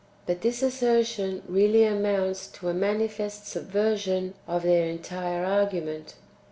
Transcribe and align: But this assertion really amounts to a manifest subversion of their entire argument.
But 0.25 0.41
this 0.41 0.63
assertion 0.63 1.43
really 1.47 1.83
amounts 1.85 2.47
to 2.53 2.69
a 2.69 2.73
manifest 2.73 3.45
subversion 3.45 4.33
of 4.47 4.63
their 4.63 4.87
entire 4.87 5.45
argument. 5.45 6.15